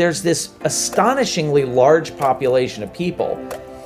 [0.00, 3.36] there's this astonishingly large population of people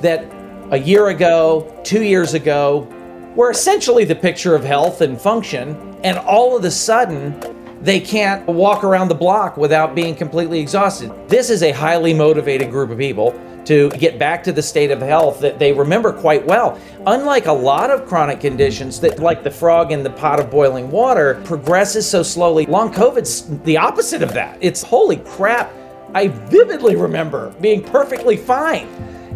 [0.01, 0.25] that
[0.71, 2.87] a year ago, two years ago,
[3.35, 7.39] were essentially the picture of health and function, and all of a sudden,
[7.81, 11.11] they can't walk around the block without being completely exhausted.
[11.27, 15.01] This is a highly motivated group of people to get back to the state of
[15.01, 16.79] health that they remember quite well.
[17.07, 20.89] Unlike a lot of chronic conditions that, like the frog in the pot of boiling
[20.89, 24.57] water, progresses so slowly, long COVID's the opposite of that.
[24.61, 25.71] It's holy crap.
[26.13, 28.87] I vividly remember being perfectly fine.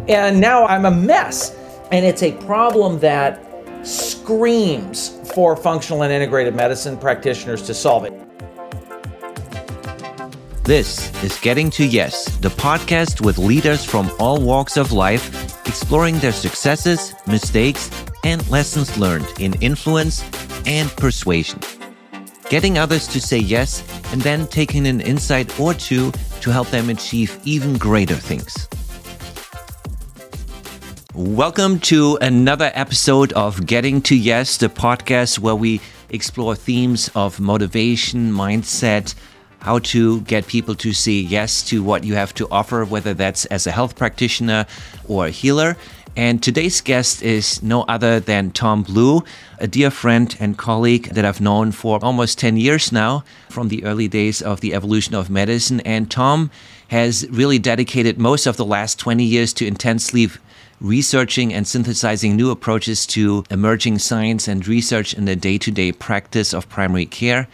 [0.08, 1.56] And now I'm a mess.
[1.92, 3.44] And it's a problem that
[3.82, 8.12] screams for functional and integrated medicine practitioners to solve it.
[10.64, 16.18] This is Getting to Yes, the podcast with leaders from all walks of life, exploring
[16.18, 17.90] their successes, mistakes,
[18.24, 20.22] and lessons learned in influence
[20.66, 21.58] and persuasion.
[22.50, 26.90] Getting others to say yes and then taking an insight or two to help them
[26.90, 28.68] achieve even greater things.
[31.14, 37.40] Welcome to another episode of Getting to Yes, the podcast where we explore themes of
[37.40, 39.14] motivation, mindset,
[39.58, 43.44] how to get people to say yes to what you have to offer, whether that's
[43.46, 44.66] as a health practitioner
[45.08, 45.76] or a healer.
[46.16, 49.22] And today's guest is no other than Tom Blue,
[49.58, 53.84] a dear friend and colleague that I've known for almost 10 years now from the
[53.84, 55.80] early days of the evolution of medicine.
[55.80, 56.50] And Tom
[56.88, 60.28] has really dedicated most of the last 20 years to intensely
[60.80, 65.92] researching and synthesizing new approaches to emerging science and research in the day to day
[65.92, 67.46] practice of primary care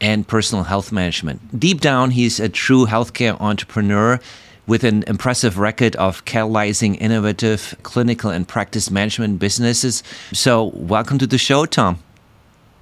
[0.00, 1.58] and personal health management.
[1.58, 4.20] Deep down, he's a true healthcare entrepreneur
[4.68, 10.04] with an impressive record of catalyzing innovative clinical and practice management businesses.
[10.32, 11.98] So, welcome to the show, Tom.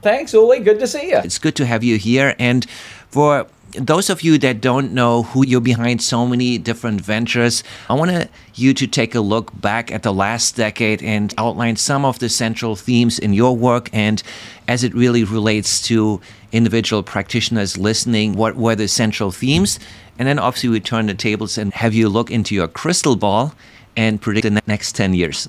[0.02, 0.60] Thanks, Uli.
[0.60, 1.18] Good to see you.
[1.18, 2.34] It's good to have you here.
[2.38, 2.66] And
[3.08, 3.46] for
[3.78, 8.30] those of you that don't know who you're behind so many different ventures, I want
[8.54, 12.28] you to take a look back at the last decade and outline some of the
[12.28, 14.22] central themes in your work and
[14.68, 16.20] as it really relates to
[16.52, 19.78] individual practitioners listening, what were the central themes?
[20.18, 23.54] And then obviously we turn the tables and have you look into your crystal ball
[23.96, 25.48] and predict the next 10 years.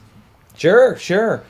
[0.55, 1.43] Sure, sure.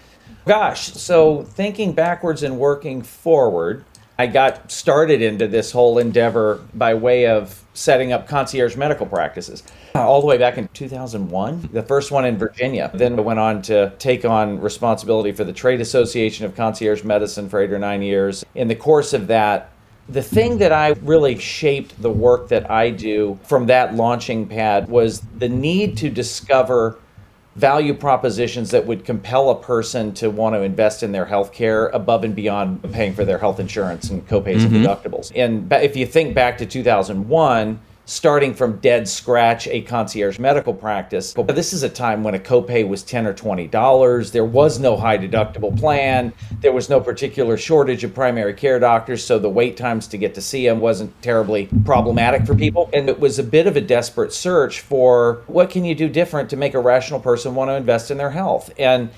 [0.45, 3.83] Gosh, so thinking backwards and working forward,
[4.19, 9.61] I got started into this whole endeavor by way of setting up concierge medical practices
[9.93, 12.89] all the way back in 2001, the first one in Virginia.
[12.93, 17.47] Then I went on to take on responsibility for the Trade Association of Concierge Medicine
[17.47, 18.43] for eight or nine years.
[18.55, 19.71] In the course of that,
[20.09, 24.87] the thing that I really shaped the work that I do from that launching pad
[24.87, 26.97] was the need to discover
[27.57, 31.87] value propositions that would compel a person to want to invest in their health care
[31.87, 34.75] above and beyond paying for their health insurance and copays mm-hmm.
[34.75, 35.31] and deductibles.
[35.35, 41.33] And if you think back to 2001, starting from dead scratch a concierge medical practice.
[41.33, 44.31] But this is a time when a copay was 10 or 20 dollars.
[44.31, 46.33] There was no high deductible plan.
[46.61, 50.33] There was no particular shortage of primary care doctors, so the wait times to get
[50.35, 52.89] to see them wasn't terribly problematic for people.
[52.93, 56.49] And it was a bit of a desperate search for what can you do different
[56.51, 58.71] to make a rational person want to invest in their health.
[58.79, 59.09] And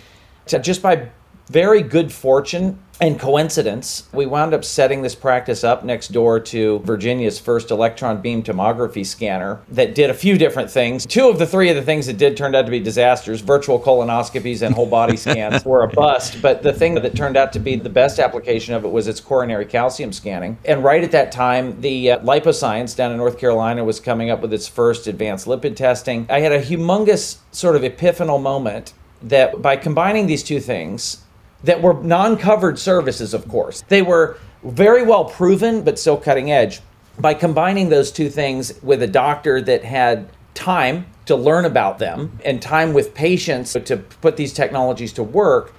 [0.48, 1.10] just by
[1.50, 6.80] very good fortune and coincidence, we wound up setting this practice up next door to
[6.80, 11.06] Virginia's first electron beam tomography scanner that did a few different things.
[11.06, 13.40] Two of the three of the things it did turned out to be disasters.
[13.40, 16.42] Virtual colonoscopies and whole body scans were a bust.
[16.42, 19.22] But the thing that turned out to be the best application of it was its
[19.22, 20.58] coronary calcium scanning.
[20.66, 24.42] And right at that time, the uh, LipoScience down in North Carolina was coming up
[24.42, 26.26] with its first advanced lipid testing.
[26.30, 31.24] I had a humongous sort of epiphanal moment that by combining these two things,
[31.64, 33.84] that were non covered services, of course.
[33.88, 36.82] They were very well proven, but still cutting edge.
[37.20, 42.40] By combining those two things with a doctor that had time to learn about them
[42.46, 45.74] and time with patients to put these technologies to work,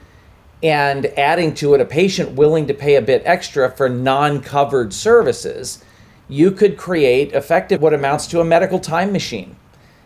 [0.63, 4.93] and adding to it a patient willing to pay a bit extra for non covered
[4.93, 5.83] services,
[6.29, 9.57] you could create effective what amounts to a medical time machine.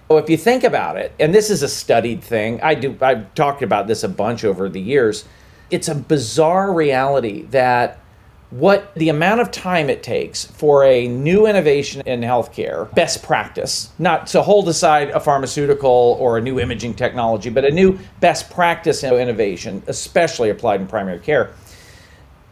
[0.08, 3.34] So if you think about it, and this is a studied thing, I do I've
[3.34, 5.24] talked about this a bunch over the years
[5.74, 7.98] it's a bizarre reality that
[8.50, 13.90] what the amount of time it takes for a new innovation in healthcare, best practice,
[13.98, 18.48] not to hold aside a pharmaceutical or a new imaging technology, but a new best
[18.50, 21.50] practice innovation, especially applied in primary care,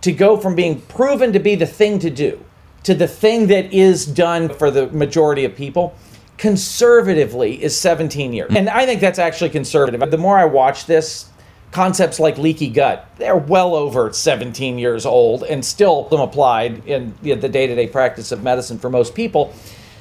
[0.00, 2.44] to go from being proven to be the thing to do
[2.82, 5.94] to the thing that is done for the majority of people
[6.36, 8.50] conservatively is 17 years.
[8.56, 10.10] And I think that's actually conservative.
[10.10, 11.26] The more I watch this,
[11.72, 17.14] concepts like leaky gut, they're well over 17 years old and still them applied in
[17.22, 19.52] the day to day practice of medicine for most people.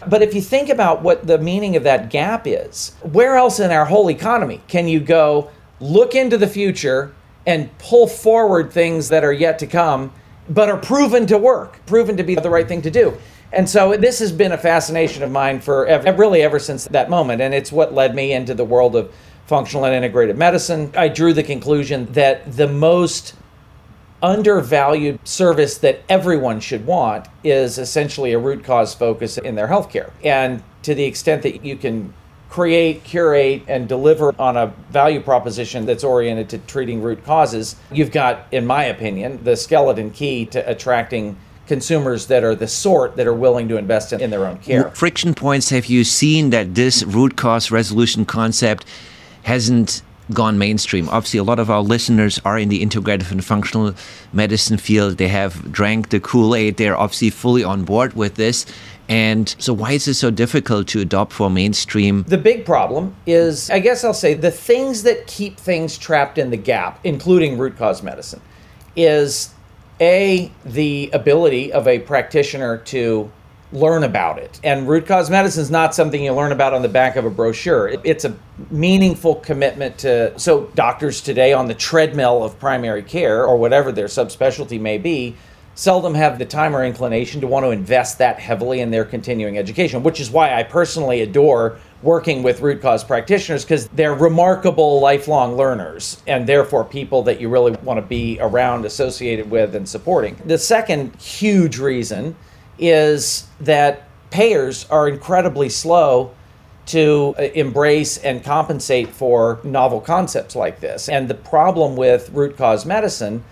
[0.08, 3.72] But if you think about what the meaning of that gap is, where else in
[3.72, 7.14] our whole economy can you go look into the future
[7.46, 10.12] and pull forward things that are yet to come,
[10.50, 13.18] but are proven to work, proven to be the right thing to do?
[13.54, 15.86] And so this has been a fascination of mine for
[16.18, 17.42] really ever since that moment.
[17.42, 19.14] And it's what led me into the world of
[19.52, 20.90] functional and integrative medicine.
[20.96, 23.34] I drew the conclusion that the most
[24.24, 30.12] undervalued service that everyone should want is essentially a root cause focus in their healthcare.
[30.24, 32.14] And to the extent that you can
[32.50, 38.12] create, curate, and deliver on a value proposition that's oriented to treating root causes, you've
[38.12, 41.36] got, in my opinion, the skeleton key to attracting
[41.68, 44.92] consumers that are the sort that are willing to invest in, in their own care.
[44.92, 48.86] Friction points have you seen that this root cause resolution concept
[49.44, 50.02] hasn't
[50.34, 51.10] gone mainstream.
[51.10, 53.94] Obviously, a lot of our listeners are in the integrative and functional
[54.34, 55.18] medicine field.
[55.18, 56.78] They have drank the Kool Aid.
[56.78, 58.66] They're obviously fully on board with this.
[59.10, 62.24] And so, why is it so difficult to adopt for mainstream?
[62.28, 66.50] The big problem is, I guess I'll say, the things that keep things trapped in
[66.50, 68.42] the gap, including root cause medicine,
[68.96, 69.54] is
[70.00, 73.30] A, the ability of a practitioner to
[73.74, 74.60] learn about it.
[74.64, 77.30] And root cause medicine is not something you learn about on the back of a
[77.30, 77.88] brochure.
[78.04, 78.36] It's a
[78.70, 80.38] meaningful commitment to.
[80.40, 85.36] So, doctors today on the treadmill of primary care or whatever their subspecialty may be
[85.76, 89.58] seldom have the time or inclination to want to invest that heavily in their continuing
[89.58, 95.00] education, which is why I personally adore working with root cause practitioners because they're remarkable
[95.00, 99.88] lifelong learners and therefore people that you really want to be around, associated with, and
[99.88, 100.36] supporting.
[100.46, 102.36] The second huge reason
[102.82, 106.32] is that payers are incredibly slow
[106.88, 111.08] to uh, embrace and compensate for novel concepts like this.
[111.08, 113.44] And the problem with root cause medicine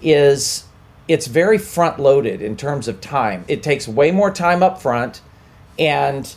[0.00, 0.64] is
[1.06, 3.44] it's very front loaded in terms of time.
[3.48, 5.20] It takes way more time up front
[5.78, 6.34] and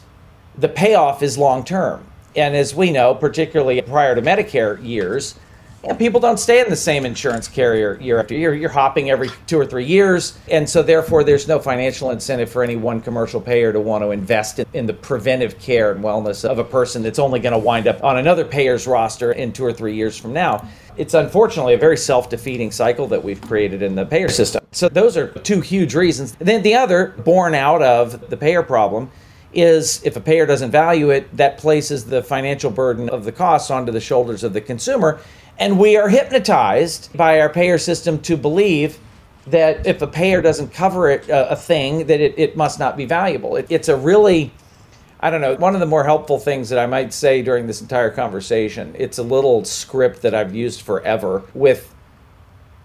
[0.57, 2.05] the payoff is long term.
[2.35, 5.35] And as we know, particularly prior to Medicare years,
[5.83, 8.53] and people don't stay in the same insurance carrier year after year.
[8.53, 10.37] You're hopping every two or three years.
[10.49, 14.11] And so, therefore, there's no financial incentive for any one commercial payer to want to
[14.11, 17.59] invest in, in the preventive care and wellness of a person that's only going to
[17.59, 20.65] wind up on another payer's roster in two or three years from now.
[20.95, 24.65] It's unfortunately a very self defeating cycle that we've created in the payer system.
[24.71, 26.35] So, those are two huge reasons.
[26.35, 29.11] Then, the other, born out of the payer problem,
[29.53, 33.69] is if a payer doesn't value it, that places the financial burden of the costs
[33.69, 35.19] onto the shoulders of the consumer.
[35.59, 38.97] And we are hypnotized by our payer system to believe
[39.47, 42.97] that if a payer doesn't cover it, uh, a thing, that it, it must not
[42.97, 43.55] be valuable.
[43.55, 44.51] It, it's a really,
[45.19, 47.81] I don't know, one of the more helpful things that I might say during this
[47.81, 48.95] entire conversation.
[48.97, 51.93] It's a little script that I've used forever with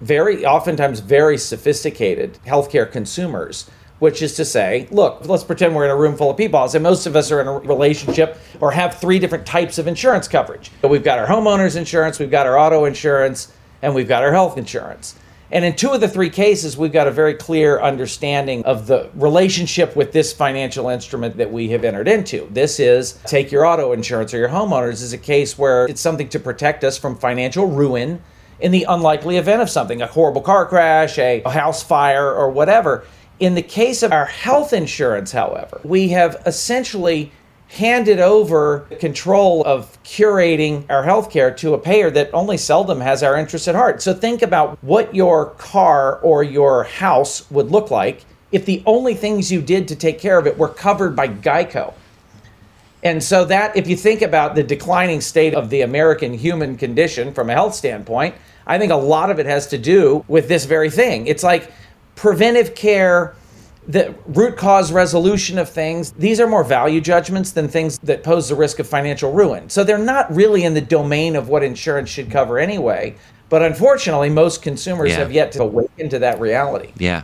[0.01, 5.91] very, oftentimes very sophisticated healthcare consumers which is to say, look, let's pretend we're in
[5.91, 6.59] a room full of people.
[6.59, 9.87] I'll say most of us are in a relationship or have three different types of
[9.87, 10.71] insurance coverage.
[10.81, 13.53] But we've got our homeowners insurance, we've got our auto insurance,
[13.83, 15.17] and we've got our health insurance.
[15.51, 19.09] And in two of the three cases, we've got a very clear understanding of the
[19.15, 22.47] relationship with this financial instrument that we have entered into.
[22.53, 26.29] This is take your auto insurance or your homeowners is a case where it's something
[26.31, 28.21] to protect us from financial ruin
[28.61, 33.05] in the unlikely event of something, a horrible car crash, a house fire, or whatever.
[33.41, 37.31] In the case of our health insurance, however, we have essentially
[37.69, 43.37] handed over control of curating our healthcare to a payer that only seldom has our
[43.37, 44.03] interests at heart.
[44.03, 49.15] So think about what your car or your house would look like if the only
[49.15, 51.93] things you did to take care of it were covered by Geico.
[53.03, 57.33] And so that if you think about the declining state of the American human condition
[57.33, 58.35] from a health standpoint,
[58.67, 61.27] I think a lot of it has to do with this very thing.
[61.27, 61.71] It's like
[62.19, 63.35] preventive care,
[63.87, 68.49] the root cause resolution of things, these are more value judgments than things that pose
[68.49, 69.71] the risk of financial ruin.
[69.71, 73.15] So they're not really in the domain of what insurance should cover anyway.
[73.49, 75.19] But unfortunately, most consumers Yeah.
[75.19, 76.91] have yet to awaken to that reality.
[76.99, 77.23] Yeah.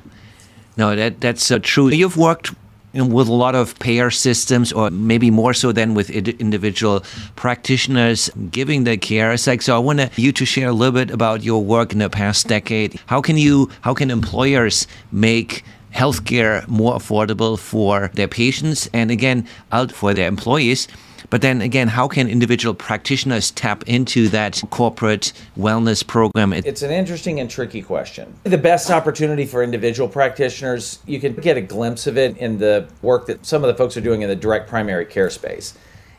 [0.76, 1.88] No, that that's uh, true.
[1.90, 2.52] You've worked
[2.94, 7.04] with a lot of payer systems, or maybe more so than with id- individual
[7.36, 9.36] practitioners giving the care.
[9.46, 12.08] Like, so I want you to share a little bit about your work in the
[12.08, 13.00] past decade.
[13.06, 19.46] How can you, how can employers make healthcare more affordable for their patients and again,
[19.72, 20.88] out for their employees?
[21.31, 26.52] But then again, how can individual practitioners tap into that corporate wellness program?
[26.52, 28.35] It's an interesting and tricky question.
[28.45, 32.88] The best opportunity for individual practitioners, you can get a glimpse of it in the
[33.02, 35.76] work that some of the folks are doing in the direct primary care space.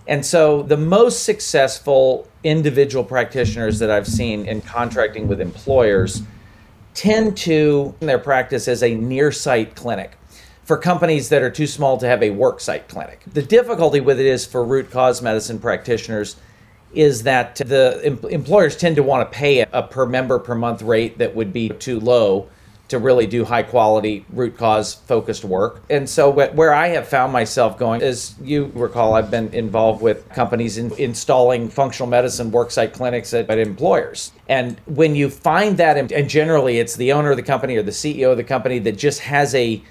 [0.07, 6.21] And so the most successful individual practitioners that I've seen in contracting with employers
[6.93, 10.17] tend to in their practice as a near site clinic.
[10.65, 13.21] For companies that are too small to have a worksite clinic.
[13.31, 16.35] The difficulty with it is for root cause medicine practitioners
[16.93, 20.81] is that the em- employers tend to want to pay a per member per month
[20.81, 22.49] rate that would be too low
[22.87, 25.81] to really do high quality root cause focused work.
[25.89, 30.27] And so where I have found myself going as you recall I've been involved with
[30.29, 34.31] companies in installing functional medicine worksite clinics at, at employers.
[34.47, 37.91] And when you find that and generally it's the owner of the company or the
[37.91, 39.81] CEO of the company that just has a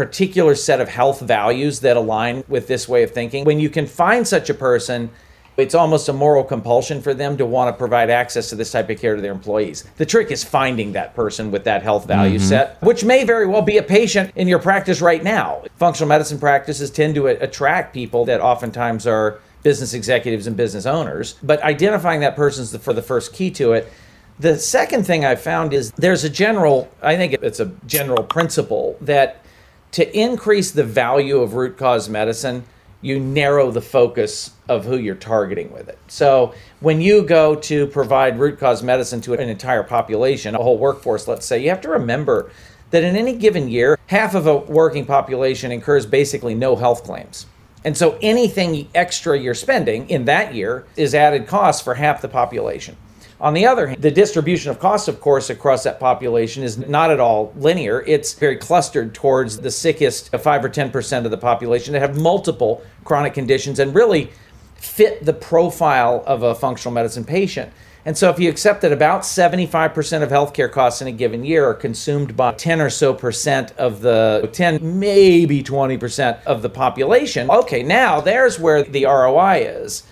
[0.00, 3.44] particular set of health values that align with this way of thinking.
[3.44, 5.10] When you can find such a person
[5.56, 8.88] it's almost a moral compulsion for them to want to provide access to this type
[8.88, 9.84] of care to their employees.
[9.98, 12.48] The trick is finding that person with that health value mm-hmm.
[12.48, 15.62] set, which may very well be a patient in your practice right now.
[15.76, 21.34] Functional medicine practices tend to attract people that oftentimes are business executives and business owners,
[21.42, 23.92] but identifying that person is the, for the first key to it.
[24.38, 28.96] The second thing I found is there's a general, I think it's a general principle
[29.02, 29.44] that
[29.92, 32.64] to increase the value of root cause medicine,
[33.02, 35.98] you narrow the focus of who you're targeting with it.
[36.08, 40.78] So when you go to provide root cause medicine to an entire population, a whole
[40.78, 42.50] workforce, let's say, you have to remember
[42.90, 47.46] that in any given year, half of a working population incurs basically no health claims.
[47.84, 52.28] And so anything extra you're spending in that year is added cost for half the
[52.28, 52.96] population.
[53.40, 57.10] On the other hand, the distribution of costs, of course, across that population is not
[57.10, 58.04] at all linear.
[58.06, 62.82] It's very clustered towards the sickest 5 or 10% of the population that have multiple
[63.04, 64.30] chronic conditions and really
[64.74, 67.72] fit the profile of a functional medicine patient.
[68.04, 71.66] And so, if you accept that about 75% of healthcare costs in a given year
[71.66, 77.50] are consumed by 10 or so percent of the 10, maybe 20% of the population,
[77.50, 80.02] okay, now there's where the ROI is.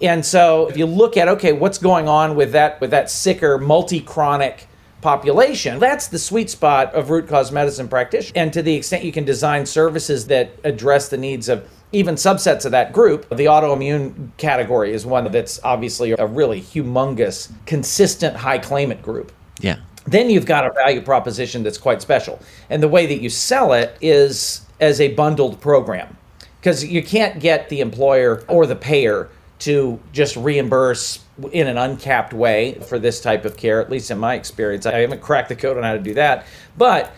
[0.00, 3.58] And so if you look at okay, what's going on with that with that sicker
[3.58, 4.66] multi-chronic
[5.00, 8.32] population, that's the sweet spot of root cause medicine practitioners.
[8.34, 12.64] And to the extent you can design services that address the needs of even subsets
[12.64, 18.58] of that group, the autoimmune category is one that's obviously a really humongous, consistent high
[18.58, 19.32] claimant group.
[19.60, 19.78] Yeah.
[20.06, 22.40] Then you've got a value proposition that's quite special.
[22.70, 26.16] And the way that you sell it is as a bundled program.
[26.60, 29.28] Because you can't get the employer or the payer
[29.60, 31.20] to just reimburse
[31.52, 34.86] in an uncapped way for this type of care, at least in my experience.
[34.86, 36.46] I haven't cracked the code on how to do that.
[36.76, 37.12] But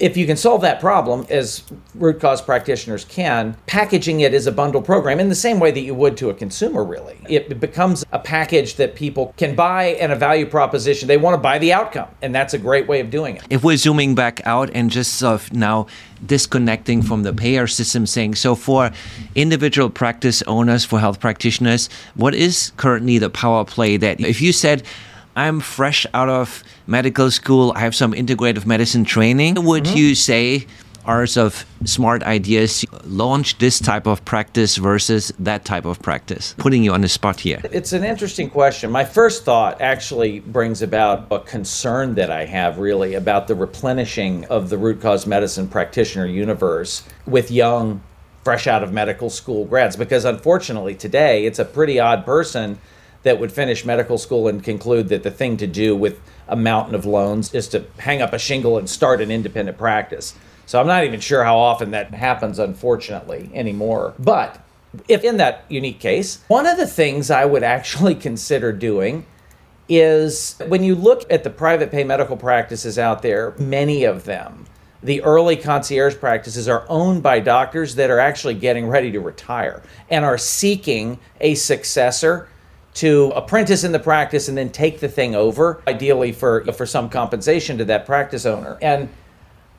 [0.00, 1.64] if you can solve that problem, as
[1.94, 5.80] root cause practitioners can, packaging it as a bundle program in the same way that
[5.80, 7.18] you would to a consumer, really.
[7.28, 11.08] It becomes a package that people can buy and a value proposition.
[11.08, 13.42] They want to buy the outcome, and that's a great way of doing it.
[13.50, 15.86] If we're zooming back out and just now
[16.24, 18.90] disconnecting from the payer system, saying, so for
[19.34, 24.52] individual practice owners, for health practitioners, what is currently the power play that if you
[24.52, 24.82] said,
[25.38, 29.54] I'm fresh out of medical school, I have some integrative medicine training.
[29.54, 29.96] Would mm-hmm.
[29.96, 30.66] you say
[31.04, 36.56] are of smart ideas launch this type of practice versus that type of practice?
[36.58, 37.60] Putting you on the spot here.
[37.70, 38.90] It's an interesting question.
[38.90, 44.44] My first thought actually brings about a concern that I have really about the replenishing
[44.46, 48.02] of the root cause medicine practitioner universe with young,
[48.42, 52.80] fresh out of medical school grads, because unfortunately today it's a pretty odd person
[53.22, 56.94] that would finish medical school and conclude that the thing to do with a mountain
[56.94, 60.34] of loans is to hang up a shingle and start an independent practice.
[60.66, 64.14] So I'm not even sure how often that happens, unfortunately, anymore.
[64.18, 64.64] But
[65.08, 69.26] if in that unique case, one of the things I would actually consider doing
[69.88, 74.66] is when you look at the private pay medical practices out there, many of them,
[75.02, 79.82] the early concierge practices are owned by doctors that are actually getting ready to retire
[80.10, 82.48] and are seeking a successor
[82.98, 87.08] to apprentice in the practice and then take the thing over, ideally for for some
[87.08, 88.76] compensation to that practice owner.
[88.82, 89.08] And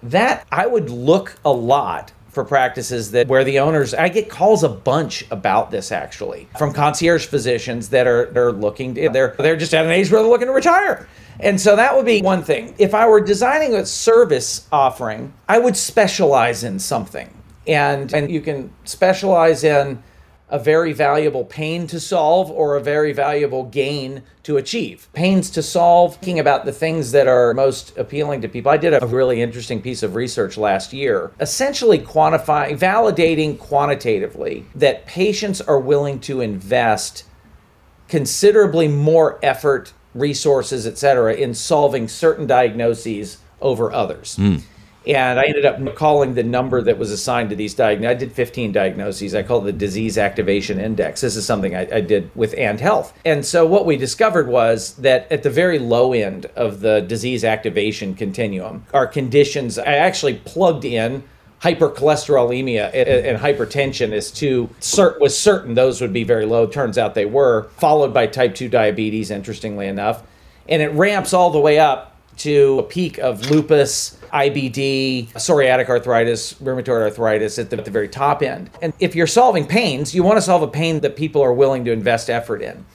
[0.02, 4.64] that I would look a lot for practices that where the owners I get calls
[4.64, 9.58] a bunch about this actually from concierge physicians that are they're looking to, they're they're
[9.58, 11.10] just at an age where they're looking to retire.
[11.42, 12.74] And so that would be one thing.
[12.78, 17.30] If I were designing a service offering, I would specialize in something.
[17.68, 20.02] And and you can specialize in
[20.50, 25.08] a very valuable pain to solve or a very valuable gain to achieve.
[25.14, 28.72] Pains to solve, thinking about the things that are most appealing to people.
[28.72, 35.06] I did a really interesting piece of research last year, essentially quantifying, validating quantitatively that
[35.06, 37.26] patients are willing to invest
[38.08, 44.36] considerably more effort, resources, et cetera, in solving certain diagnoses over others.
[44.38, 44.64] Mm.
[45.08, 48.12] And I ended up calling the number that was assigned to these diagnoses.
[48.12, 49.34] I did 15 diagnoses.
[49.34, 51.22] I call it the disease activation index.
[51.22, 53.18] This is something I, I did with And Health.
[53.26, 57.44] And so what we discovered was that at the very low end of the disease
[57.44, 61.24] activation continuum are conditions I actually plugged in
[61.62, 66.66] hypercholesterolemia and, hypertension is too cert, was certain those would be very low.
[66.66, 70.24] Turns out they were, followed by type 2 diabetes, interestingly enough.
[70.70, 72.09] And it ramps all the way up
[72.40, 78.08] to a peak of lupus, IBD, psoriatic arthritis, rheumatoid arthritis at the, at the very
[78.08, 78.70] top end.
[78.82, 81.86] And if you're solving pains, you want to solve a pain that people are willing
[81.86, 82.86] to invest effort in.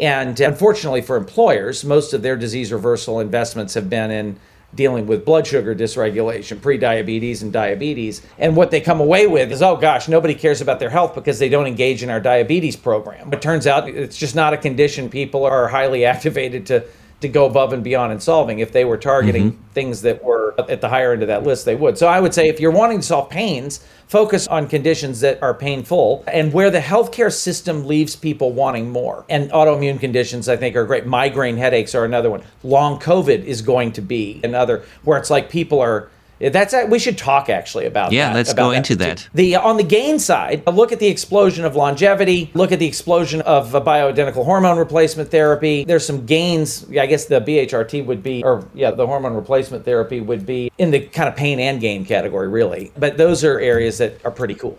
[0.00, 4.38] And uh, unfortunately for employers, most of their disease reversal investments have been in
[4.74, 8.22] dealing with blood sugar dysregulation, prediabetes, and diabetes.
[8.38, 11.38] And what they come away with is, oh gosh, nobody cares about their health because
[11.38, 13.32] they don't engage in our diabetes program.
[13.32, 16.84] It turns out it's just not a condition people are highly activated to
[17.24, 18.58] to go above and beyond in solving.
[18.58, 19.62] If they were targeting mm-hmm.
[19.72, 21.96] things that were at the higher end of that list, they would.
[21.96, 25.54] So I would say if you're wanting to solve pains, focus on conditions that are
[25.54, 29.24] painful and where the healthcare system leaves people wanting more.
[29.30, 31.06] And autoimmune conditions, I think, are great.
[31.06, 32.42] Migraine headaches are another one.
[32.62, 36.10] Long COVID is going to be another where it's like people are
[36.52, 38.28] that's we should talk actually about yeah.
[38.28, 38.76] That, let's about go that.
[38.76, 39.28] into that.
[39.34, 42.50] The on the gain side, look at the explosion of longevity.
[42.54, 45.84] Look at the explosion of bioidentical hormone replacement therapy.
[45.84, 46.86] There's some gains.
[46.90, 50.90] I guess the BHRT would be, or yeah, the hormone replacement therapy would be in
[50.90, 52.92] the kind of pain and gain category, really.
[52.96, 54.78] But those are areas that are pretty cool.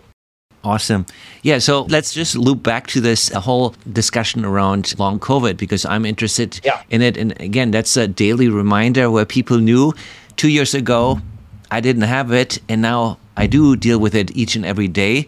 [0.63, 1.05] Awesome.
[1.43, 6.05] Yeah, so let's just loop back to this whole discussion around long COVID because I'm
[6.05, 6.81] interested yeah.
[6.89, 7.17] in it.
[7.17, 9.93] And again, that's a daily reminder where people knew
[10.37, 11.21] two years ago
[11.71, 15.27] I didn't have it, and now I do deal with it each and every day.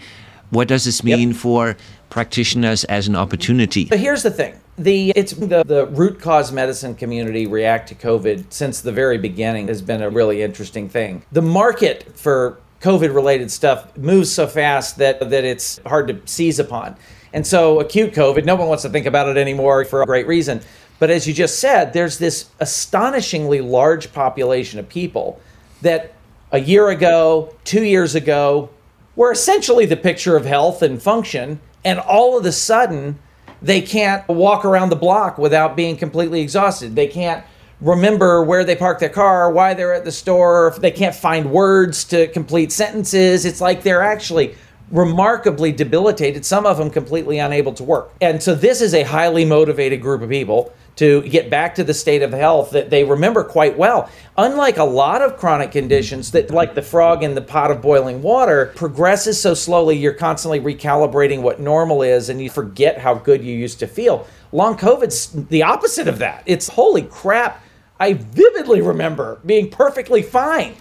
[0.50, 1.38] What does this mean yep.
[1.38, 1.78] for
[2.10, 3.88] practitioners as an opportunity?
[3.88, 4.60] So here's the thing.
[4.78, 9.68] The it's the, the root cause medicine community react to COVID since the very beginning
[9.68, 11.24] has been a really interesting thing.
[11.32, 16.60] The market for COVID related stuff moves so fast that that it's hard to seize
[16.60, 16.96] upon.
[17.34, 20.28] And so acute COVID, no one wants to think about it anymore for a great
[20.28, 20.62] reason.
[21.00, 25.40] But as you just said, there's this astonishingly large population of people
[25.82, 26.14] that
[26.52, 28.70] a year ago, two years ago,
[29.16, 31.60] were essentially the picture of health and function.
[31.84, 33.20] And all of a sudden,
[33.62, 36.96] they can't walk around the block without being completely exhausted.
[36.96, 37.44] They can't
[37.82, 42.04] remember where they parked their car, why they're at the store, they can't find words
[42.06, 43.46] to complete sentences.
[43.46, 44.56] It's like they're actually
[44.92, 48.12] remarkably debilitated, some of them completely unable to work.
[48.22, 51.94] And so this is a highly motivated group of people to get back to the
[51.94, 54.10] state of health that they remember quite well.
[54.38, 58.22] Unlike a lot of chronic conditions that, like the frog in the pot of boiling
[58.22, 63.44] water, progresses so slowly you're constantly recalibrating what normal is and you forget how good
[63.44, 64.28] you used to feel.
[64.52, 66.44] Long COVID's the opposite of that.
[66.46, 67.64] It's holy crap.
[68.00, 70.76] I vividly remember being perfectly fine.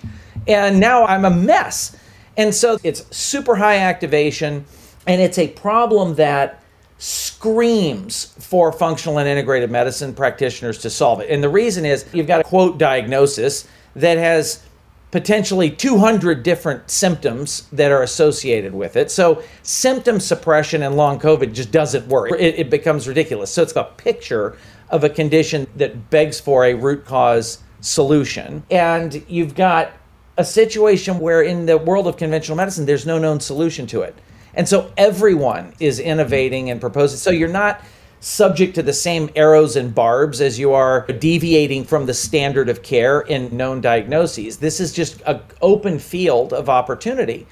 [0.49, 1.97] And now I'm a mess.
[2.37, 4.67] And so it's super high activation,
[5.07, 6.63] and it's a problem that
[6.99, 11.31] screams for functional and integrated medicine practitioners to solve it.
[11.31, 14.63] And the reason is you've got a quote diagnosis that has
[15.11, 19.11] potentially 200 different symptoms that are associated with it.
[19.11, 22.33] So symptom suppression and long COVID just doesn't work.
[22.33, 23.51] It, it becomes ridiculous.
[23.51, 24.57] So it's a picture
[24.91, 28.63] of a condition that begs for a root cause solution.
[28.71, 29.93] And you've got
[30.37, 34.15] a situation where in the world of conventional medicine, there's no known solution to it.
[34.57, 37.19] And so everyone is innovating and proposing.
[37.19, 37.83] So you're not
[38.21, 42.83] subject to the same arrows and barbs as you are deviating from the standard of
[42.83, 44.57] care in known diagnoses.
[44.57, 47.47] This is just an open field of opportunity.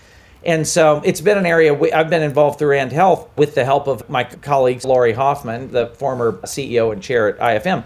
[0.44, 3.64] And so it's been an area we, I've been involved through And Health with the
[3.64, 7.84] help of my colleagues, Laurie Hoffman, the former CEO and chair at IFM,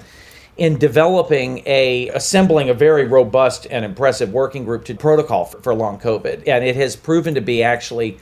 [0.56, 5.74] in developing a, assembling a very robust and impressive working group to protocol for, for
[5.74, 6.48] long COVID.
[6.48, 8.18] And it has proven to be actually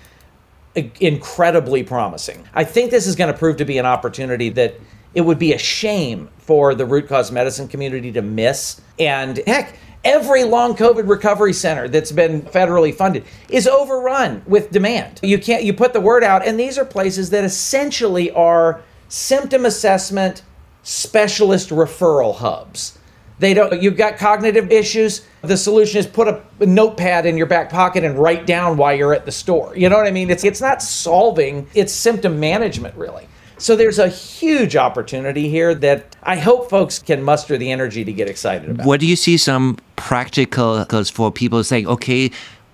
[1.01, 2.45] incredibly promising.
[2.55, 4.75] I think this is going to prove to be an opportunity that
[5.15, 8.81] it would be a shame for the root cause medicine community to miss.
[8.99, 15.21] And heck, every long COVID recovery center that's been federally funded is overrun with demand.
[15.23, 19.65] You can't you put the word out and these are places that essentially are symptom
[19.65, 20.43] assessment
[20.83, 22.99] specialist referral hubs.
[23.39, 27.69] They don't you've got cognitive issues, the solution is put a, notepad in your back
[27.71, 29.77] pocket and write down while you're at the store.
[29.77, 30.31] You know what I mean?
[30.31, 33.29] It's it's not solving, it's symptom management really.
[33.59, 38.13] So there's a huge opportunity here that I hope folks can muster the energy to
[38.13, 38.87] get excited about.
[38.87, 42.31] What do you see some practical cause for people saying, okay,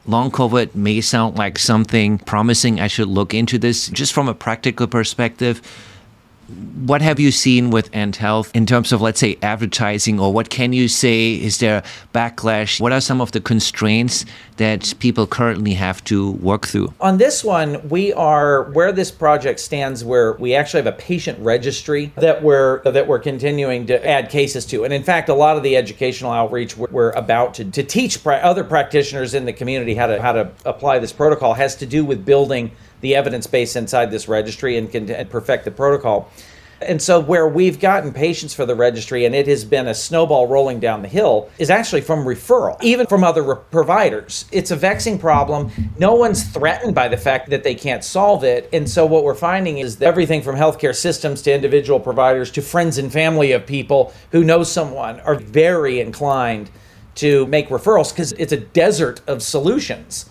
[0.06, 2.80] long COVID may sound like something promising.
[2.80, 5.62] I should look into this just from a practical perspective
[6.48, 10.50] what have you seen with And Health in terms of, let's say, advertising, or what
[10.50, 11.34] can you say?
[11.34, 11.82] Is there
[12.14, 12.80] backlash?
[12.80, 14.24] What are some of the constraints
[14.56, 16.92] that people currently have to work through?
[17.00, 20.04] On this one, we are where this project stands.
[20.04, 24.66] Where we actually have a patient registry that we're that we're continuing to add cases
[24.66, 28.24] to, and in fact, a lot of the educational outreach we're about to, to teach
[28.26, 32.04] other practitioners in the community how to how to apply this protocol has to do
[32.04, 32.72] with building
[33.02, 36.30] the evidence base inside this registry and can and perfect the protocol.
[36.80, 40.48] And so, where we've gotten patients for the registry, and it has been a snowball
[40.48, 44.46] rolling down the hill, is actually from referral, even from other re- providers.
[44.50, 45.70] It's a vexing problem.
[45.98, 48.68] No one's threatened by the fact that they can't solve it.
[48.72, 52.62] And so, what we're finding is that everything from healthcare systems to individual providers to
[52.62, 56.70] friends and family of people who know someone are very inclined
[57.16, 60.28] to make referrals because it's a desert of solutions.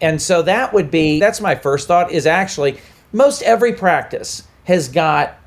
[0.00, 2.78] And so that would be that's my first thought is actually
[3.12, 5.38] most every practice has got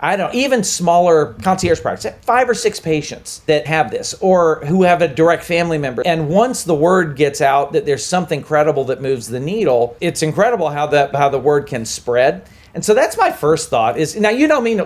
[0.00, 4.82] I don't even smaller concierge practice, five or six patients that have this or who
[4.82, 6.02] have a direct family member.
[6.04, 10.22] And once the word gets out that there's something credible that moves the needle, it's
[10.22, 12.46] incredible how that how the word can spread.
[12.74, 14.80] And so that's my first thought is now you don't mean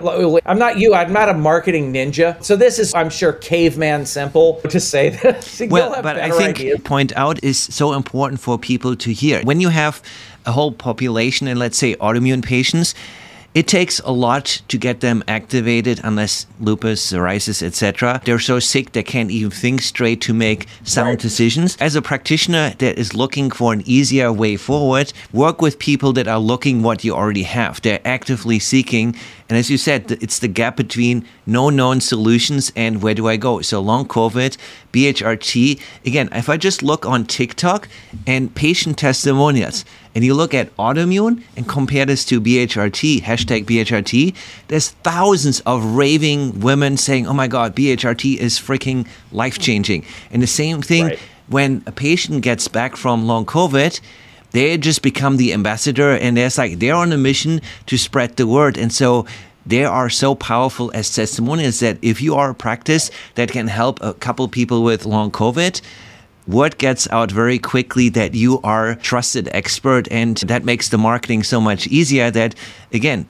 [0.45, 4.61] I'm not you I'm not a marketing ninja so this is I'm sure caveman simple
[4.69, 5.61] to say this.
[5.69, 6.81] well, but I think ideas.
[6.81, 10.03] point out is so important for people to hear when you have
[10.45, 12.93] a whole population and let's say autoimmune patients
[13.53, 18.21] it takes a lot to get them activated unless lupus, psoriasis, etc.
[18.23, 21.19] They're so sick they can't even think straight to make sound right.
[21.19, 21.75] decisions.
[21.79, 26.27] As a practitioner that is looking for an easier way forward, work with people that
[26.27, 27.81] are looking what you already have.
[27.81, 29.15] They're actively seeking
[29.49, 33.35] and as you said, it's the gap between no known solutions and where do I
[33.35, 33.61] go?
[33.61, 34.55] So long COVID,
[34.93, 35.81] BHRT.
[36.05, 37.87] Again, if I just look on TikTok
[38.27, 44.35] and patient testimonials, and you look at autoimmune and compare this to BHRT, hashtag BHRT,
[44.67, 50.05] there's thousands of raving women saying, oh my God, BHRT is freaking life changing.
[50.29, 51.19] And the same thing right.
[51.47, 53.99] when a patient gets back from long COVID,
[54.51, 58.47] they just become the ambassador and they're like they're on a mission to spread the
[58.47, 59.25] word and so
[59.65, 64.01] they are so powerful as testimonials that if you are a practice that can help
[64.01, 65.81] a couple people with long covid
[66.47, 71.43] word gets out very quickly that you are trusted expert and that makes the marketing
[71.43, 72.55] so much easier that
[72.91, 73.27] again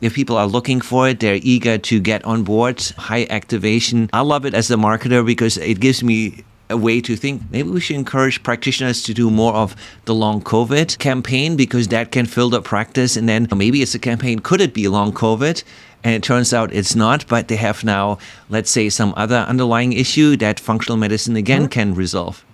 [0.00, 2.80] if people are looking for it, they're eager to get on board.
[2.96, 4.08] High activation.
[4.12, 7.68] I love it as a marketer because it gives me a way to think maybe
[7.68, 12.26] we should encourage practitioners to do more of the long COVID campaign because that can
[12.26, 13.16] fill the practice.
[13.16, 15.62] And then maybe it's a campaign, could it be long COVID?
[16.02, 19.92] And it turns out it's not, but they have now, let's say, some other underlying
[19.92, 21.70] issue that functional medicine again mm-hmm.
[21.70, 22.44] can resolve.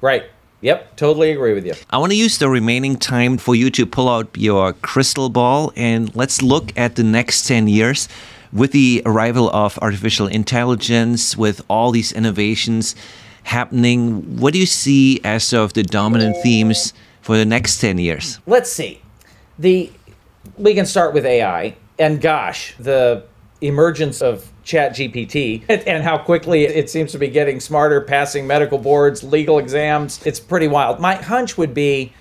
[0.00, 0.24] Right.
[0.60, 1.74] Yep, totally agree with you.
[1.90, 5.72] I want to use the remaining time for you to pull out your crystal ball
[5.76, 8.08] and let's look at the next 10 years
[8.54, 12.94] with the arrival of artificial intelligence, with all these innovations
[13.42, 17.98] happening, what do you see as sort of the dominant themes for the next 10
[17.98, 18.38] years?
[18.46, 19.02] Let's see.
[19.58, 19.90] The
[20.56, 23.24] we can start with AI and gosh, the
[23.60, 28.78] emergence of chat gpt and how quickly it seems to be getting smarter passing medical
[28.78, 32.12] boards legal exams it's pretty wild my hunch would be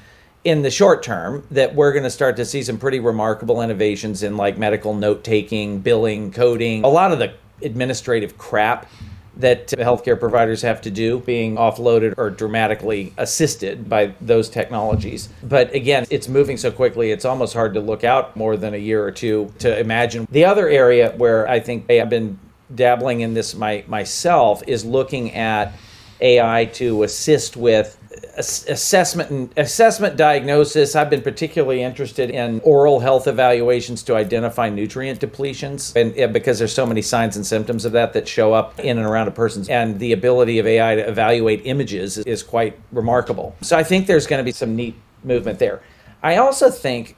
[0.44, 4.24] in the short term that we're going to start to see some pretty remarkable innovations
[4.24, 8.90] in like medical note taking, billing, coding, a lot of the administrative crap
[9.38, 15.30] that healthcare providers have to do being offloaded or dramatically assisted by those technologies.
[15.42, 18.78] But again, it's moving so quickly, it's almost hard to look out more than a
[18.78, 20.28] year or two to imagine.
[20.30, 22.38] The other area where I think I've been
[22.76, 25.74] dabbling in this my, myself is looking at
[26.22, 27.98] AI to assist with
[28.38, 30.96] assessment and assessment diagnosis.
[30.96, 36.74] I've been particularly interested in oral health evaluations to identify nutrient depletions and, because there's
[36.74, 39.69] so many signs and symptoms of that that show up in and around a person's
[39.69, 43.56] and the ability of ai to evaluate images is quite remarkable.
[43.62, 45.82] So i think there's going to be some neat movement there.
[46.24, 47.15] I also think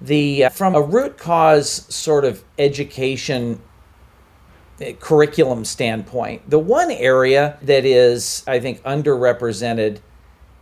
[0.00, 3.60] the uh, from a root cause sort of education
[4.80, 9.98] uh, curriculum standpoint the one area that is i think underrepresented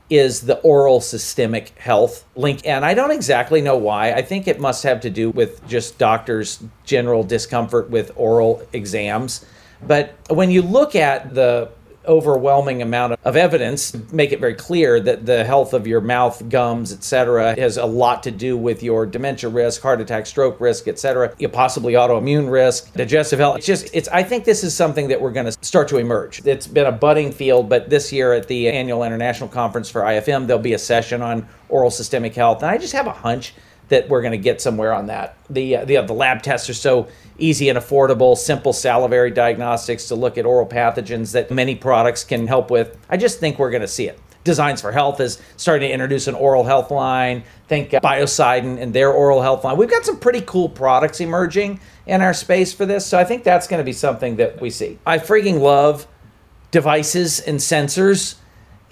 [0.09, 2.61] is the oral systemic health link.
[2.65, 4.13] And I don't exactly know why.
[4.13, 9.45] I think it must have to do with just doctors' general discomfort with oral exams.
[9.83, 11.71] But when you look at the
[12.07, 16.93] overwhelming amount of evidence make it very clear that the health of your mouth gums
[16.93, 21.35] etc has a lot to do with your dementia risk heart attack stroke risk etc
[21.53, 23.59] possibly autoimmune risk digestive health.
[23.59, 26.45] It's just it's i think this is something that we're going to start to emerge.
[26.47, 30.47] It's been a budding field but this year at the annual international conference for ifm
[30.47, 33.55] there'll be a session on oral systemic health and i just have a hunch
[33.89, 35.37] that we're going to get somewhere on that.
[35.49, 40.15] The, uh, the, the lab tests are so easy and affordable, simple salivary diagnostics to
[40.15, 42.99] look at oral pathogens that many products can help with.
[43.09, 44.21] I just think we're going to see it.
[44.43, 47.43] Designs for Health is starting to introduce an oral health line.
[47.67, 49.77] Think uh, Biocidin and their oral health line.
[49.77, 53.05] We've got some pretty cool products emerging in our space for this.
[53.05, 54.99] So I think that's going to be something that we see.
[55.05, 56.07] I freaking love
[56.71, 58.37] devices and sensors.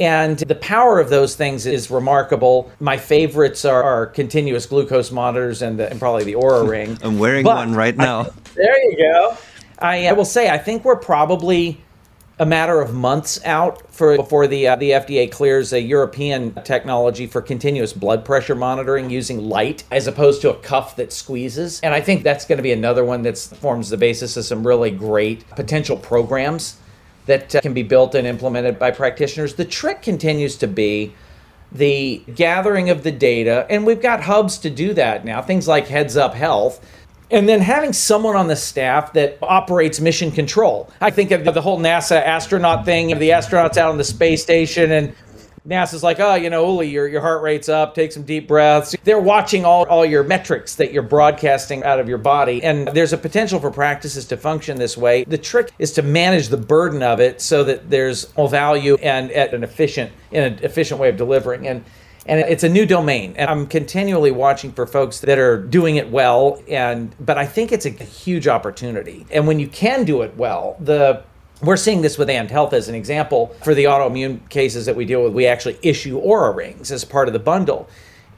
[0.00, 2.70] And the power of those things is remarkable.
[2.80, 6.98] My favorites are, are continuous glucose monitors and, the, and probably the Aura Ring.
[7.02, 8.22] I'm wearing but one right now.
[8.22, 9.36] I, there you go.
[9.78, 11.80] I, I will say, I think we're probably
[12.40, 17.28] a matter of months out for before the uh, the FDA clears a European technology
[17.28, 21.80] for continuous blood pressure monitoring using light as opposed to a cuff that squeezes.
[21.82, 24.66] And I think that's going to be another one that forms the basis of some
[24.66, 26.76] really great potential programs
[27.26, 29.54] that uh, can be built and implemented by practitioners.
[29.54, 31.14] The trick continues to be
[31.72, 35.42] the gathering of the data, and we've got hubs to do that now.
[35.42, 36.84] Things like Heads Up Health.
[37.30, 40.92] And then having someone on the staff that operates mission control.
[41.00, 44.42] I think of the whole NASA astronaut thing, of the astronauts out on the space
[44.42, 45.14] station and
[45.66, 48.94] NASA's like, oh, you know, Uli, your, your heart rate's up, take some deep breaths.
[49.04, 52.62] They're watching all, all your metrics that you're broadcasting out of your body.
[52.62, 55.24] And there's a potential for practices to function this way.
[55.24, 59.54] The trick is to manage the burden of it so that there's value and at
[59.54, 61.66] an efficient, in an efficient way of delivering.
[61.66, 61.84] And
[62.26, 66.10] and it's a new domain and i'm continually watching for folks that are doing it
[66.10, 70.34] well and but i think it's a huge opportunity and when you can do it
[70.34, 71.22] well the
[71.62, 73.54] we're seeing this with And Health as an example.
[73.62, 77.28] For the autoimmune cases that we deal with, we actually issue aura rings as part
[77.28, 77.88] of the bundle.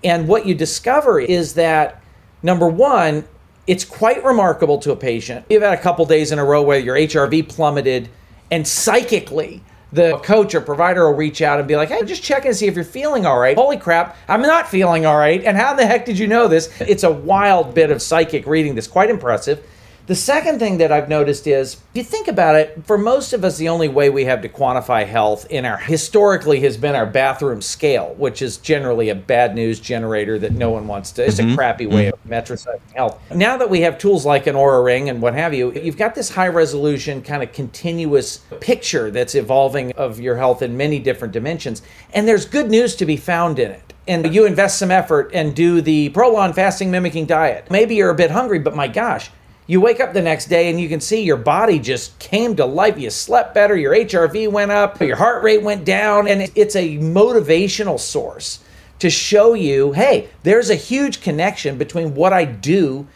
[0.05, 2.03] And what you discover is that,
[2.43, 3.27] number one,
[3.67, 5.47] it's quite remarkable to a patient.
[5.51, 8.09] You've had a couple days in a row where your HRV plummeted,
[8.51, 12.45] and psychically, the coach or provider will reach out and be like, hey, just check
[12.45, 13.57] and see if you're feeling all right.
[13.57, 15.43] Holy crap, I'm not feeling all right.
[15.43, 16.71] And how the heck did you know this?
[16.81, 19.65] It's a wild bit of psychic reading that's quite impressive.
[20.07, 23.45] The second thing that I've noticed is, if you think about it, for most of
[23.45, 27.07] us, the only way we have to quantify health in our historically has been our
[27.07, 31.25] bathroom scale, which is generally a bad news generator that no one wants to.
[31.25, 31.55] It's mm-hmm.
[31.55, 32.33] a crappy way mm-hmm.
[32.33, 33.21] of metricizing health.
[33.35, 36.15] Now that we have tools like an Aura Ring and what have you, you've got
[36.15, 41.33] this high resolution kind of continuous picture that's evolving of your health in many different
[41.33, 41.83] dimensions,
[42.15, 45.57] and there's good news to be found in it and you invest some effort and
[45.57, 47.69] do the prolonged fasting mimicking diet.
[47.73, 49.31] Maybe you're a bit hungry, but my gosh,
[49.67, 52.65] you wake up the next day and you can see your body just came to
[52.65, 52.99] life.
[52.99, 56.99] You slept better, your HRV went up, your heart rate went down, and it's a
[56.99, 58.61] motivational source
[58.99, 63.07] to show you hey, there's a huge connection between what I do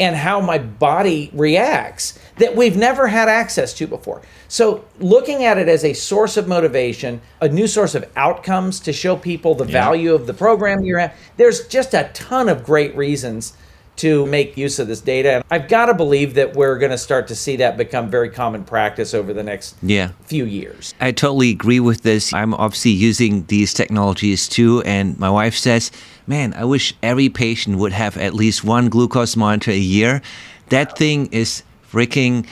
[0.00, 4.22] and how my body reacts that we've never had access to before.
[4.46, 8.92] So, looking at it as a source of motivation, a new source of outcomes to
[8.92, 9.72] show people the yeah.
[9.72, 13.54] value of the program you're at, there's just a ton of great reasons
[13.98, 15.30] to make use of this data.
[15.30, 18.30] And I've got to believe that we're going to start to see that become very
[18.30, 20.12] common practice over the next yeah.
[20.24, 20.94] few years.
[21.00, 22.32] I totally agree with this.
[22.32, 24.82] I'm obviously using these technologies too.
[24.82, 25.90] And my wife says,
[26.26, 30.22] man, I wish every patient would have at least one glucose monitor a year.
[30.68, 32.46] That thing is freaking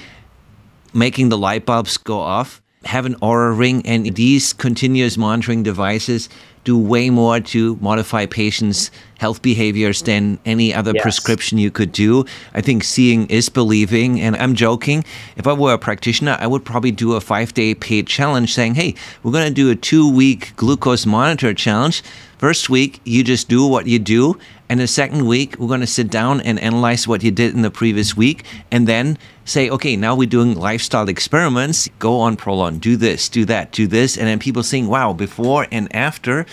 [0.92, 2.62] making the light bulbs go off.
[2.84, 6.28] Have an aura ring and these continuous monitoring devices
[6.64, 11.02] do way more to modify patients' health behaviors than any other yes.
[11.02, 12.24] prescription you could do.
[12.54, 14.20] I think seeing is believing.
[14.20, 15.04] And I'm joking.
[15.36, 18.74] If I were a practitioner, I would probably do a five day paid challenge saying,
[18.74, 22.02] hey, we're going to do a two week glucose monitor challenge.
[22.38, 24.38] First week, you just do what you do.
[24.68, 27.62] And the second week, we're going to sit down and analyze what you did in
[27.62, 28.44] the previous week.
[28.70, 31.88] And then say, okay, now we're doing lifestyle experiments.
[31.98, 34.18] Go on Prolon, do this, do that, do this.
[34.18, 36.46] And then people saying, wow, before and after,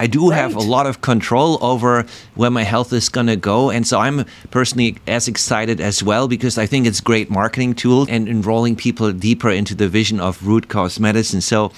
[0.00, 0.40] I do right.
[0.40, 3.70] have a lot of control over where my health is going to go.
[3.70, 7.74] And so I'm personally as excited as well because I think it's a great marketing
[7.74, 11.42] tool and enrolling people deeper into the vision of root cause medicine.
[11.42, 11.70] So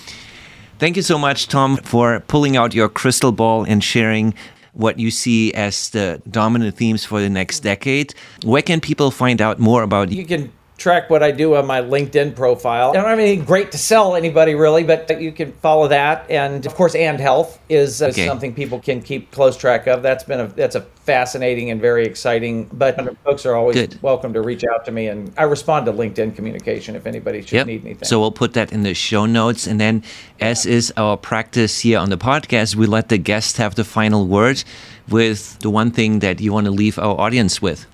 [0.79, 4.35] thank you so much, Tom, for pulling out your crystal ball and sharing
[4.73, 8.15] what you see as the dominant themes for the next decade.
[8.45, 10.19] Where can people find out more about you?
[10.19, 10.53] You can
[10.83, 12.91] track what I do on my LinkedIn profile.
[12.91, 16.29] I don't have anything great to sell anybody really, but you can follow that.
[16.29, 18.27] And of course, and health is, okay.
[18.27, 20.03] something people can keep close track of.
[20.03, 22.65] That's been a that's a fascinating and very exciting.
[22.73, 24.03] But folks are always Good.
[24.03, 27.53] welcome to reach out to me, and I respond to LinkedIn communication if anybody should
[27.53, 27.67] yep.
[27.67, 28.07] need anything.
[28.07, 30.03] So we'll put that in the show notes, and then
[30.41, 34.27] as is our practice here on the podcast, we let the guests have the final
[34.27, 34.65] word
[35.09, 37.87] with the one thing that you want to leave our audience with.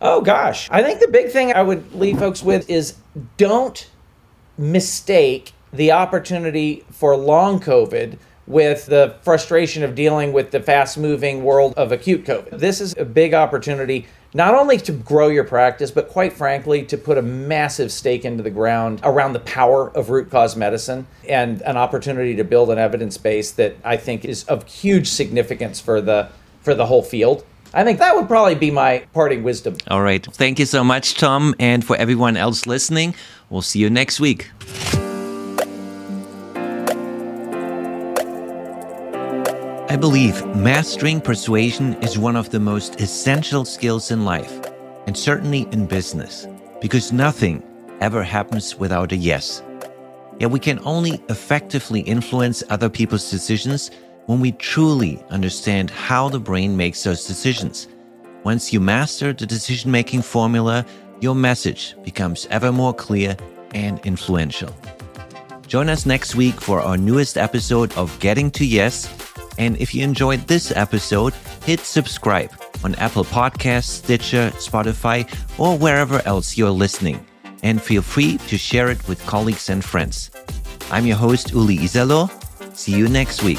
[0.00, 0.68] Oh gosh.
[0.70, 2.96] I think the big thing I would leave folks with is
[3.36, 3.88] don't
[4.56, 11.44] mistake the opportunity for long COVID with the frustration of dealing with the fast moving
[11.44, 12.58] world of acute COVID.
[12.58, 16.98] This is a big opportunity not only to grow your practice, but quite frankly, to
[16.98, 21.62] put a massive stake into the ground around the power of root cause medicine and
[21.62, 26.00] an opportunity to build an evidence base that I think is of huge significance for
[26.00, 26.28] the
[26.60, 27.44] for the whole field.
[27.74, 29.76] I think that would probably be my parting wisdom.
[29.88, 30.24] All right.
[30.24, 31.54] Thank you so much, Tom.
[31.58, 33.14] And for everyone else listening,
[33.50, 34.50] we'll see you next week.
[39.90, 44.60] I believe mastering persuasion is one of the most essential skills in life,
[45.06, 46.46] and certainly in business,
[46.80, 47.62] because nothing
[48.00, 49.62] ever happens without a yes.
[50.38, 53.90] Yet we can only effectively influence other people's decisions
[54.28, 57.88] when we truly understand how the brain makes those decisions.
[58.44, 60.84] Once you master the decision making formula,
[61.20, 63.36] your message becomes ever more clear
[63.74, 64.74] and influential.
[65.66, 69.08] Join us next week for our newest episode of Getting to Yes
[69.58, 72.52] and if you enjoyed this episode, hit subscribe
[72.84, 77.26] on Apple Podcasts, Stitcher, Spotify, or wherever else you're listening.
[77.64, 80.30] And feel free to share it with colleagues and friends.
[80.92, 82.30] I'm your host, Uli Iserloh.
[82.76, 83.58] See you next week.